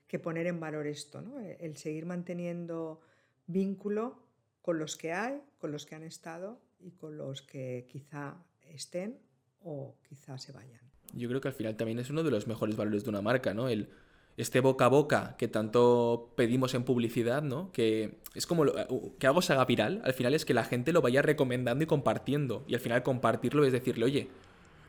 [0.07, 1.37] que poner en valor esto, ¿no?
[1.41, 3.01] el seguir manteniendo
[3.47, 4.23] vínculo
[4.61, 9.19] con los que hay, con los que han estado y con los que quizá estén
[9.61, 10.79] o quizá se vayan.
[11.13, 13.53] Yo creo que al final también es uno de los mejores valores de una marca,
[13.53, 13.67] ¿no?
[13.67, 13.89] El,
[14.37, 17.71] este boca a boca que tanto pedimos en publicidad, ¿no?
[17.71, 20.93] Que es como uh, que algo se haga viral, al final es que la gente
[20.93, 22.63] lo vaya recomendando y compartiendo.
[22.67, 24.29] Y al final compartirlo es decirle, oye,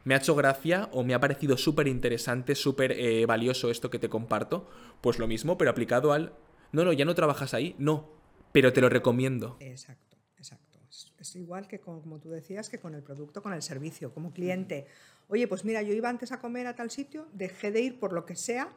[0.05, 3.99] me ha hecho gracia o me ha parecido súper interesante, súper eh, valioso esto que
[3.99, 4.69] te comparto.
[5.01, 6.35] Pues lo mismo, pero aplicado al,
[6.73, 8.11] no, no, ya no trabajas ahí, no,
[8.53, 9.57] pero te lo recomiendo.
[9.61, 10.79] Exacto, exacto.
[11.19, 14.87] Es, igual que como tú decías, que con el producto, con el servicio, como cliente.
[15.29, 18.13] Oye, pues mira, yo iba antes a comer a tal sitio, dejé de ir por
[18.13, 18.73] lo que sea.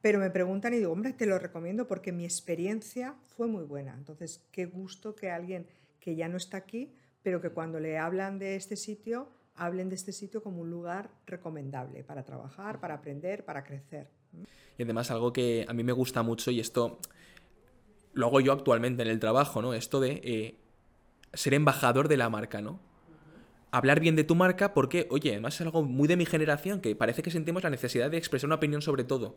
[0.00, 3.94] Pero me preguntan y digo, hombre, te lo recomiendo porque mi experiencia fue muy buena.
[3.94, 5.66] Entonces, qué gusto que alguien
[6.00, 9.96] que ya no está aquí, pero que cuando le hablan de este sitio, hablen de
[9.96, 14.08] este sitio como un lugar recomendable para trabajar, para aprender, para crecer.
[14.78, 16.98] Y además algo que a mí me gusta mucho y esto
[18.14, 19.74] lo hago yo actualmente en el trabajo, ¿no?
[19.74, 20.56] Esto de eh,
[21.34, 22.80] ser embajador de la marca, ¿no?
[23.70, 26.96] Hablar bien de tu marca porque, oye, además es algo muy de mi generación, que
[26.96, 29.36] parece que sentimos la necesidad de expresar una opinión sobre todo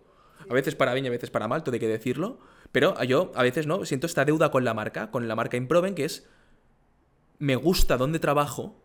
[0.49, 2.39] a veces para bien y a veces para mal, todo hay que decirlo.
[2.71, 5.95] Pero yo a veces no, siento esta deuda con la marca, con la marca Improven,
[5.95, 6.27] que es,
[7.39, 8.83] me gusta donde trabajo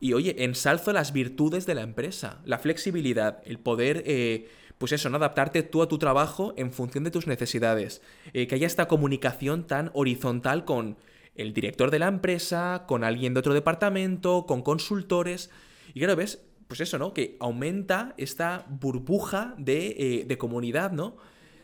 [0.00, 5.08] y oye, ensalzo las virtudes de la empresa, la flexibilidad, el poder, eh, pues eso,
[5.08, 5.16] ¿no?
[5.16, 8.02] adaptarte tú a tu trabajo en función de tus necesidades,
[8.32, 10.98] eh, que haya esta comunicación tan horizontal con
[11.36, 15.50] el director de la empresa, con alguien de otro departamento, con consultores.
[15.94, 16.44] Y claro, ves,
[16.74, 17.14] pues eso, ¿no?
[17.14, 21.16] Que aumenta esta burbuja de, eh, comunidad, ¿no?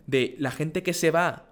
[0.07, 1.51] De la gente que se va.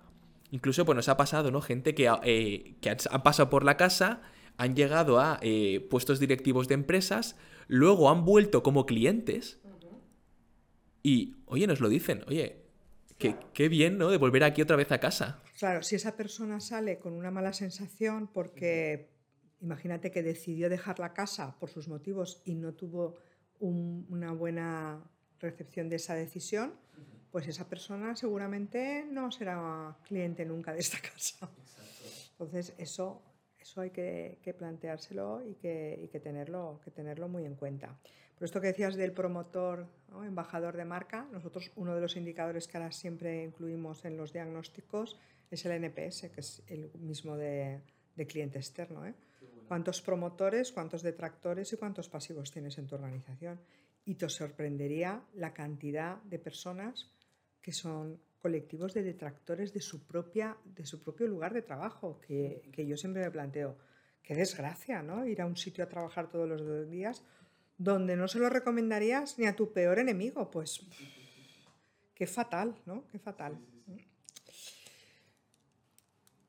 [0.53, 1.61] Incluso, pues nos ha pasado, ¿no?
[1.61, 4.23] Gente que, eh, que han pasado por la casa,
[4.59, 7.35] han llegado a eh, puestos directivos de empresas,
[7.67, 9.59] luego han vuelto como clientes
[11.03, 12.63] y, oye, nos lo dicen, oye,
[13.19, 14.11] qué, qué bien, ¿no?
[14.11, 15.43] De volver aquí otra vez a casa.
[15.59, 19.11] Claro, si esa persona sale con una mala sensación porque
[19.61, 23.17] imagínate que decidió dejar la casa por sus motivos y no tuvo
[23.61, 25.03] una buena
[25.41, 26.75] recepción de esa decisión,
[27.31, 31.51] pues esa persona seguramente no será cliente nunca de esta casa.
[32.33, 33.23] Entonces, eso,
[33.59, 37.99] eso hay que, planteárselo y, que, que, tenerlo, que tenerlo muy en cuenta.
[38.39, 39.89] Por esto que decías del promotor,
[40.25, 45.19] embajador de marca, nosotros uno de los indicadores que ahora siempre incluimos en los diagnósticos
[45.51, 47.81] es el NPS, que es el mismo de,
[48.29, 49.05] cliente externo.
[49.05, 49.15] ¿eh?
[49.69, 53.61] ¿Cuántos promotores, cuántos detractores y cuántos pasivos tienes en tu organización?
[54.07, 57.13] Y te sorprendería la cantidad de personas
[57.61, 62.71] que son colectivos de detractores de su, propia, de su propio lugar de trabajo, que,
[62.73, 63.77] que yo siempre me planteo,
[64.23, 65.27] qué desgracia, ¿no?
[65.27, 67.23] Ir a un sitio a trabajar todos los días
[67.77, 70.81] donde no se lo recomendarías ni a tu peor enemigo, pues
[72.15, 73.07] qué fatal, ¿no?
[73.09, 73.59] Qué fatal.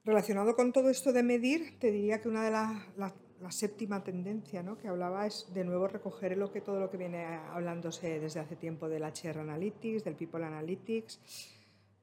[0.09, 4.63] Relacionado con todo esto de medir, te diría que una de las la, séptima tendencia
[4.63, 4.75] ¿no?
[4.75, 8.55] que hablaba es de nuevo recoger lo que, todo lo que viene hablándose desde hace
[8.55, 11.19] tiempo del HR Analytics, del People Analytics,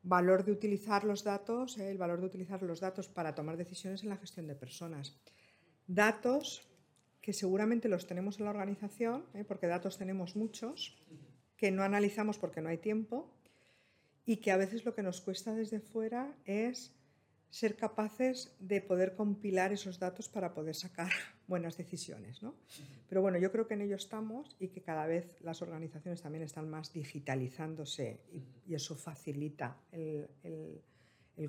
[0.04, 1.90] valor de utilizar los datos, ¿eh?
[1.90, 5.18] el valor de utilizar los datos para tomar decisiones en la gestión de personas.
[5.88, 6.70] Datos
[7.20, 9.42] que seguramente los tenemos en la organización, ¿eh?
[9.42, 10.96] porque datos tenemos muchos,
[11.56, 13.34] que no analizamos porque no hay tiempo
[14.24, 16.92] y que a veces lo que nos cuesta desde fuera es
[17.50, 21.10] ser capaces de poder compilar esos datos para poder sacar
[21.46, 22.42] buenas decisiones.
[22.42, 22.54] ¿no?
[23.08, 26.44] Pero bueno, yo creo que en ello estamos y que cada vez las organizaciones también
[26.44, 30.28] están más digitalizándose y, eso facilita el,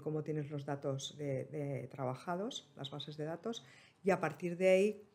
[0.02, 3.66] cómo tienes los datos de trabajados, las bases de datos,
[4.04, 5.08] y a partir de ahí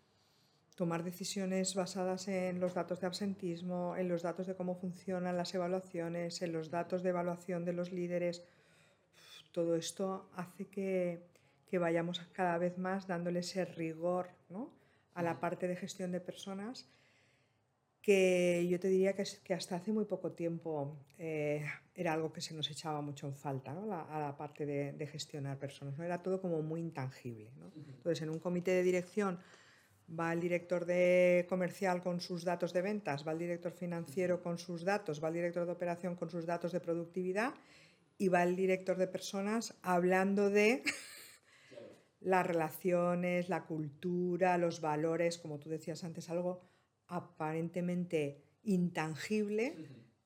[0.76, 5.54] tomar decisiones basadas en los datos de absentismo, en los datos de cómo funcionan las
[5.54, 8.42] evaluaciones, en los datos de evaluación de los líderes.
[9.52, 11.30] Todo esto hace que,
[11.78, 14.28] vayamos cada vez más dándole ese rigor
[15.14, 16.86] a la parte de gestión de personas
[18.02, 22.52] que yo te diría que, hasta hace muy poco tiempo eh, era algo que se
[22.52, 25.96] nos echaba mucho en falta, a la parte de, gestionar personas.
[25.96, 26.04] ¿no?
[26.04, 27.50] Era todo como muy intangible.
[27.76, 29.38] Entonces, en un comité de dirección
[30.18, 34.58] va el director de comercial con sus datos de ventas, va el director financiero con
[34.58, 37.54] sus datos, va el director de operación con sus datos de productividad
[38.22, 40.84] y va el director de personas hablando de
[42.20, 46.62] las relaciones, la cultura, los valores, como tú decías antes, algo
[47.08, 49.74] aparentemente intangible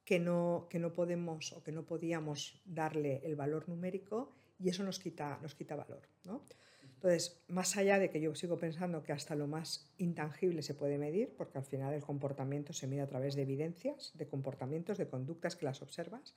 [0.05, 4.85] que no, que no podemos o que no podíamos darle el valor numérico y eso
[4.85, 6.03] nos quita, nos quita valor.
[6.25, 6.45] ¿no?
[6.83, 10.99] Entonces, más allá de que yo sigo pensando que hasta lo más intangible se puede
[10.99, 15.09] medir, porque al final el comportamiento se mide a través de evidencias, de comportamientos, de
[15.09, 16.35] conductas que las observas,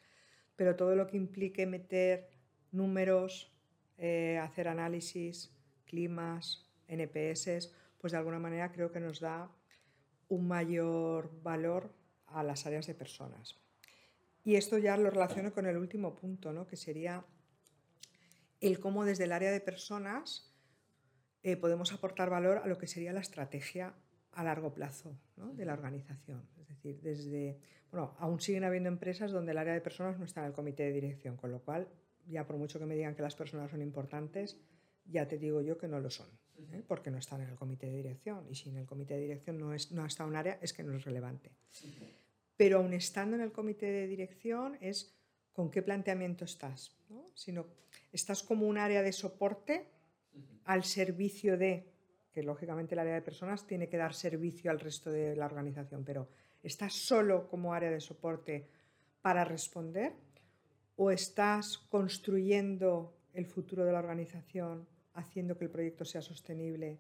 [0.60, 2.28] pero todo lo que implique meter
[2.74, 3.50] números,
[3.98, 9.50] eh, hacer análisis, climas, NPS, pues de alguna manera creo que nos da
[10.28, 11.96] un mayor valor
[12.28, 13.56] a las áreas de personas.
[14.44, 16.68] Y esto ya lo relaciono con el último punto, ¿no?
[16.68, 17.24] que sería
[18.60, 20.54] el cómo desde el área de personas
[21.44, 23.94] eh, podemos aportar valor a lo que sería la estrategia
[24.40, 26.48] a largo plazo de la organización.
[26.62, 27.60] Es decir, desde,
[27.92, 30.84] bueno, aún siguen habiendo empresas donde el área de personas no está en el comité
[30.84, 31.90] de dirección, con lo cual,
[32.26, 34.58] ya por mucho que me digan que las personas son importantes,
[35.06, 36.28] ya te digo yo que no lo son,
[36.72, 36.82] ¿eh?
[36.88, 38.46] porque no están en el comité de dirección.
[38.50, 40.84] Y si en el comité de dirección no, es, no está un área, es que
[40.84, 41.52] no es relevante.
[42.56, 45.14] Pero aún estando en el comité de dirección es
[45.52, 46.96] con qué planteamiento estás.
[47.10, 47.26] ¿no?
[47.34, 47.66] Sino,
[48.14, 49.88] estás como un área de soporte
[50.64, 51.99] al servicio de,
[52.40, 56.06] que lógicamente el área de personas tiene que dar servicio al resto de la organización,
[56.06, 56.30] pero
[56.64, 58.66] ¿estás solo como área de soporte
[59.22, 60.14] para responder
[60.96, 66.98] o estás construyendo el futuro de la organización, haciendo que el proyecto sea sostenible,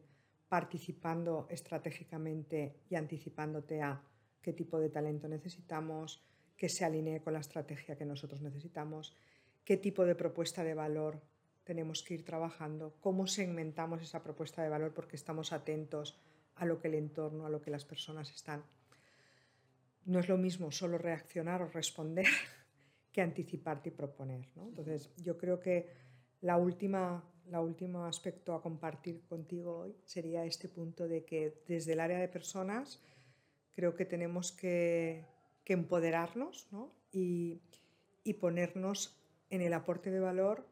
[0.50, 4.02] participando estratégicamente y anticipándote a
[4.42, 6.22] qué tipo de talento necesitamos,
[6.58, 9.16] que se alinee con la estrategia que nosotros necesitamos,
[9.64, 11.22] qué tipo de propuesta de valor
[11.70, 16.20] tenemos que ir trabajando, cómo segmentamos esa propuesta de valor porque estamos atentos
[16.56, 18.64] a lo que el entorno, a lo que las personas están.
[20.06, 22.26] No es lo mismo solo reaccionar o responder
[23.12, 24.48] que anticiparte y proponer.
[24.56, 25.94] Entonces, yo creo que
[26.42, 31.94] la última, la último aspecto a compartir contigo hoy sería este punto de que desde
[31.94, 33.00] el área de personas
[33.76, 35.24] creo que tenemos que,
[35.66, 36.68] empoderarnos
[37.12, 37.62] y,
[38.24, 40.66] y ponernos en el aporte de valor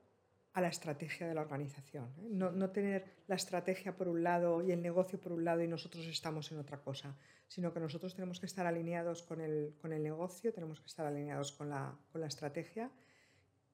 [0.57, 2.11] a la estrategia de la organización.
[2.17, 2.29] ¿eh?
[2.31, 6.07] No, tener la estrategia por un lado y el negocio por un lado y nosotros
[6.07, 7.15] estamos en otra cosa,
[7.47, 11.05] sino que nosotros tenemos que estar alineados con el, con el negocio, tenemos que estar
[11.05, 12.89] alineados con la, con la estrategia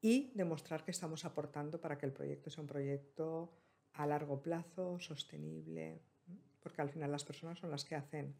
[0.01, 3.49] y demostrar que estamos aportando para que el proyecto sea un proyecto
[3.93, 6.01] a largo plazo, sostenible,
[6.59, 8.35] porque al final las personas son las que hacen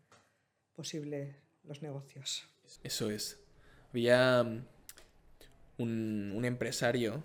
[0.76, 2.46] posible los negocios.
[2.84, 3.39] Eso es.
[3.91, 4.41] Había
[5.78, 7.24] un, un empresario,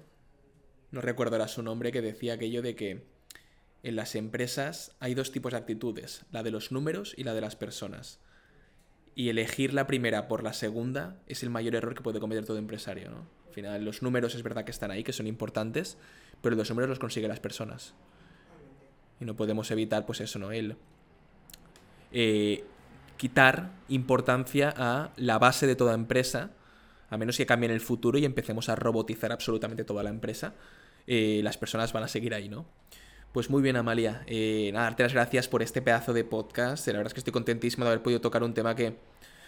[0.91, 3.05] no recuerdo ahora su nombre, que decía aquello de que
[3.83, 7.41] en las empresas hay dos tipos de actitudes, la de los números y la de
[7.41, 8.21] las personas.
[9.15, 12.59] Y elegir la primera por la segunda es el mayor error que puede cometer todo
[12.59, 13.27] empresario, ¿no?
[13.49, 15.97] Al final, los números es verdad que están ahí, que son importantes,
[16.41, 17.95] pero los números los consiguen las personas.
[19.21, 20.53] Y no podemos evitar, pues eso, ¿no?
[20.53, 20.77] El
[22.13, 22.65] eh,
[23.17, 26.51] quitar importancia a la base de toda empresa,
[27.11, 30.55] a menos que cambie en el futuro y empecemos a robotizar absolutamente toda la empresa,
[31.07, 32.67] eh, las personas van a seguir ahí, ¿no?
[33.33, 34.23] Pues muy bien, Amalia.
[34.27, 36.87] Eh, nada, darte las gracias por este pedazo de podcast.
[36.89, 38.97] La verdad es que estoy contentísimo de haber podido tocar un tema que,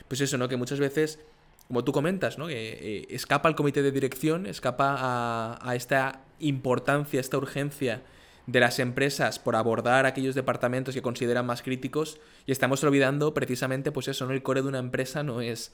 [0.08, 0.48] pues eso, ¿no?
[0.48, 1.18] Que muchas veces,
[1.66, 2.48] como tú comentas, ¿no?
[2.50, 8.02] Eh, escapa al comité de dirección, escapa a, esta importancia, esta urgencia
[8.46, 13.92] de las empresas por abordar aquellos departamentos que consideran más críticos y estamos olvidando precisamente,
[13.92, 14.32] pues eso, ¿no?
[14.32, 15.72] El core de una empresa no es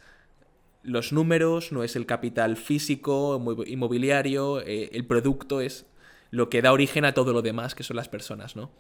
[0.83, 5.87] los números, no es el capital físico, inmobiliario, eh, el producto es
[6.31, 8.71] lo que da origen a todo lo demás, que son las personas, ¿no?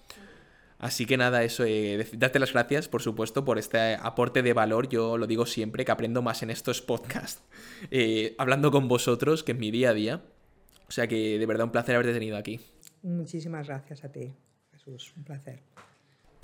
[0.78, 4.88] Así que nada, eso, eh, darte las gracias, por supuesto, por este aporte de valor.
[4.88, 7.42] Yo lo digo siempre, que aprendo más en estos podcasts,
[7.90, 10.22] eh, hablando con vosotros, que en mi día a día.
[10.88, 12.60] O sea que de verdad un placer haberte tenido aquí.
[13.02, 14.34] Muchísimas gracias a ti,
[14.72, 15.62] Jesús, un placer.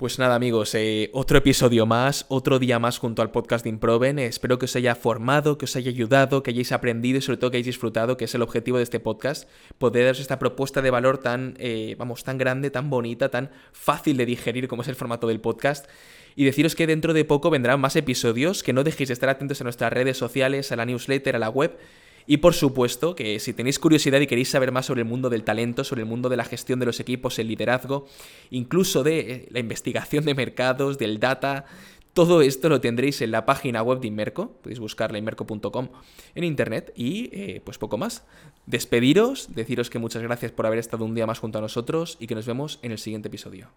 [0.02, 4.18] Pues nada amigos, eh, otro episodio más, otro día más junto al podcast de Improven.
[4.18, 7.52] espero que os haya formado, que os haya ayudado, que hayáis aprendido y sobre todo
[7.52, 9.48] que hayáis disfrutado, que es el objetivo de este podcast,
[9.78, 14.16] poder daros esta propuesta de valor tan, eh, vamos, tan grande, tan bonita, tan fácil
[14.16, 15.86] de digerir como es el formato del podcast.
[16.34, 19.60] Y deciros que dentro de poco vendrán más episodios, que no dejéis de estar atentos
[19.60, 21.78] a nuestras redes sociales, a la newsletter, a la web
[22.26, 25.44] y por supuesto que si tenéis curiosidad y queréis saber más sobre el mundo del
[25.44, 28.06] talento, sobre el mundo de la gestión de los equipos, el liderazgo,
[28.50, 31.66] incluso de eh, la investigación de mercados, del data,
[32.12, 35.88] todo esto lo tendréis en la página web de Inmerco, podéis buscarla inmerco.com
[36.34, 38.24] en internet y eh, pues poco más.
[38.66, 42.26] Despediros, deciros que muchas gracias por haber estado un día más junto a nosotros y
[42.26, 43.68] que nos vemos en el siguiente episodio.